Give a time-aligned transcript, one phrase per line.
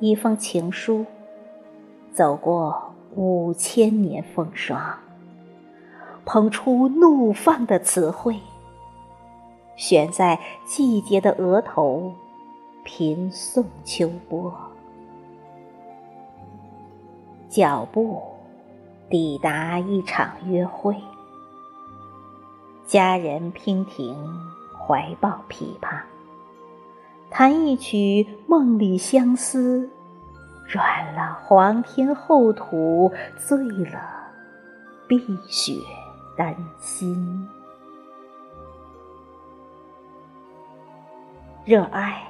[0.00, 1.06] 一封情书，
[2.12, 4.98] 走过五千年风霜，
[6.24, 8.38] 捧出怒放的词汇，
[9.76, 12.12] 悬在季节的额头，
[12.82, 14.52] 频送秋波。
[17.48, 18.20] 脚步
[19.08, 20.96] 抵达一场约会，
[22.84, 24.16] 佳人娉婷
[24.76, 26.00] 怀抱琵琶。
[27.36, 29.90] 弹一曲梦里相思，
[30.68, 33.98] 软了黄天厚土，醉了
[35.08, 35.72] 碧血
[36.36, 37.48] 丹心。
[41.64, 42.22] 热爱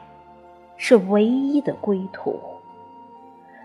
[0.78, 2.40] 是唯一的归途，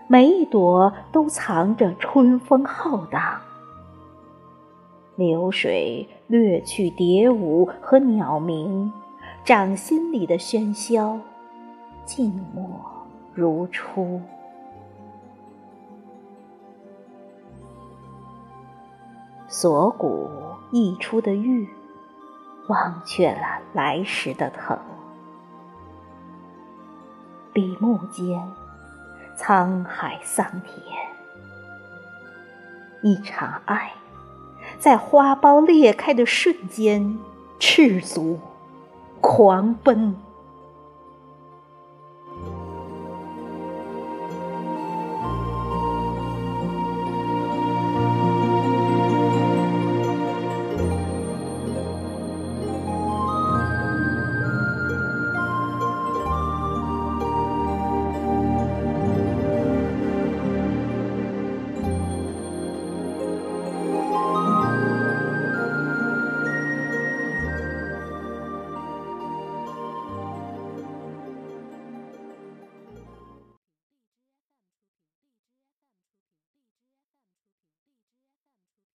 [0.08, 3.40] 每一朵都藏着春风浩荡。
[5.16, 8.92] 流水掠去蝶舞和鸟鸣，
[9.42, 11.18] 掌心里的喧嚣。
[12.12, 12.66] 静默
[13.32, 14.20] 如初，
[19.46, 20.28] 锁骨
[20.72, 21.68] 溢出的玉，
[22.66, 24.76] 忘却了来时的疼。
[27.52, 28.42] 笔墨间，
[29.38, 30.82] 沧海桑田，
[33.04, 33.92] 一场爱，
[34.80, 37.20] 在花苞裂开的瞬间，
[37.60, 38.40] 赤足
[39.20, 40.16] 狂奔。